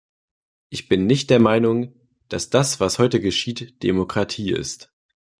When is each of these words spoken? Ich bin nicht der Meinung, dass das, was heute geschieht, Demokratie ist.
Ich 0.69 0.87
bin 0.89 1.05
nicht 1.05 1.29
der 1.29 1.39
Meinung, 1.39 1.93
dass 2.27 2.49
das, 2.49 2.79
was 2.79 2.97
heute 2.97 3.19
geschieht, 3.21 3.83
Demokratie 3.83 4.49
ist. 4.51 4.91